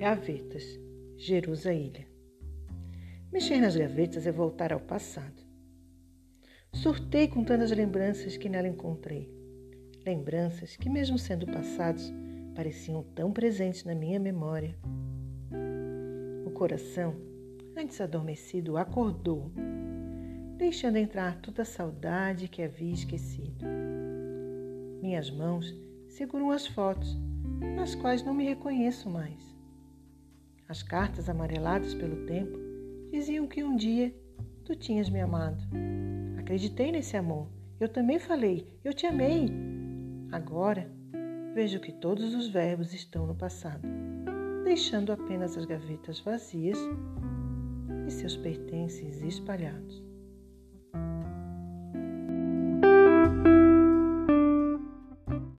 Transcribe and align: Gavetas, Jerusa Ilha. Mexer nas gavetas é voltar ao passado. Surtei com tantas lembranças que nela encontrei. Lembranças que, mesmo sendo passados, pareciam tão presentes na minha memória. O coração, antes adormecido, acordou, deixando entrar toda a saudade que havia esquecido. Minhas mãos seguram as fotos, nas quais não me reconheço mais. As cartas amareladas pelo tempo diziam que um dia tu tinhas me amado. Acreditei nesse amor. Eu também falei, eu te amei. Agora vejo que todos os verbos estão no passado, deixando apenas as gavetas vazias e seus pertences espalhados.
Gavetas, 0.00 0.80
Jerusa 1.18 1.74
Ilha. 1.74 2.06
Mexer 3.30 3.60
nas 3.60 3.76
gavetas 3.76 4.26
é 4.26 4.32
voltar 4.32 4.72
ao 4.72 4.80
passado. 4.80 5.42
Surtei 6.72 7.28
com 7.28 7.44
tantas 7.44 7.70
lembranças 7.70 8.34
que 8.38 8.48
nela 8.48 8.66
encontrei. 8.66 9.30
Lembranças 10.06 10.74
que, 10.74 10.88
mesmo 10.88 11.18
sendo 11.18 11.46
passados, 11.46 12.10
pareciam 12.54 13.02
tão 13.14 13.30
presentes 13.30 13.84
na 13.84 13.94
minha 13.94 14.18
memória. 14.18 14.74
O 16.46 16.50
coração, 16.52 17.14
antes 17.76 18.00
adormecido, 18.00 18.78
acordou, 18.78 19.52
deixando 20.56 20.96
entrar 20.96 21.42
toda 21.42 21.60
a 21.60 21.66
saudade 21.66 22.48
que 22.48 22.62
havia 22.62 22.94
esquecido. 22.94 23.66
Minhas 25.02 25.30
mãos 25.30 25.76
seguram 26.08 26.50
as 26.50 26.66
fotos, 26.66 27.18
nas 27.76 27.94
quais 27.94 28.22
não 28.22 28.32
me 28.32 28.46
reconheço 28.46 29.10
mais. 29.10 29.59
As 30.70 30.84
cartas 30.84 31.28
amareladas 31.28 31.94
pelo 31.94 32.24
tempo 32.26 32.56
diziam 33.10 33.48
que 33.48 33.64
um 33.64 33.74
dia 33.74 34.14
tu 34.64 34.76
tinhas 34.76 35.10
me 35.10 35.20
amado. 35.20 35.60
Acreditei 36.38 36.92
nesse 36.92 37.16
amor. 37.16 37.48
Eu 37.80 37.88
também 37.88 38.20
falei, 38.20 38.78
eu 38.84 38.94
te 38.94 39.04
amei. 39.04 39.48
Agora 40.30 40.88
vejo 41.56 41.80
que 41.80 41.90
todos 41.90 42.36
os 42.36 42.46
verbos 42.46 42.94
estão 42.94 43.26
no 43.26 43.34
passado, 43.34 43.82
deixando 44.62 45.12
apenas 45.12 45.58
as 45.58 45.64
gavetas 45.64 46.20
vazias 46.20 46.78
e 48.06 48.10
seus 48.12 48.36
pertences 48.36 49.20
espalhados. 49.22 50.09